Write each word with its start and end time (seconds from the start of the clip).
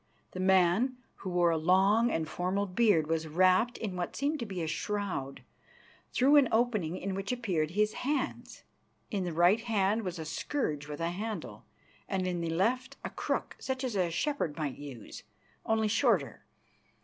The 0.31 0.39
man, 0.39 0.97
who 1.17 1.29
wore 1.29 1.51
a 1.51 1.57
long 1.59 2.09
and 2.09 2.27
formal 2.27 2.65
beard, 2.65 3.05
was 3.05 3.27
wrapped 3.27 3.77
in 3.77 3.95
what 3.95 4.15
seemed 4.15 4.39
to 4.39 4.47
be 4.47 4.63
a 4.63 4.67
shroud, 4.67 5.43
through 6.11 6.37
an 6.37 6.49
opening 6.51 6.97
in 6.97 7.13
which 7.13 7.31
appeared 7.31 7.69
his 7.69 7.93
hands. 7.93 8.63
In 9.11 9.25
the 9.25 9.31
right 9.31 9.61
hand 9.61 10.01
was 10.01 10.17
a 10.17 10.25
scourge 10.25 10.87
with 10.87 11.01
a 11.01 11.11
handle, 11.11 11.65
and 12.09 12.25
in 12.25 12.41
the 12.41 12.49
left 12.49 12.97
a 13.03 13.11
crook 13.11 13.55
such 13.59 13.83
as 13.83 13.95
a 13.95 14.09
shepherd 14.09 14.57
might 14.57 14.79
use, 14.79 15.21
only 15.67 15.87
shorter. 15.87 16.45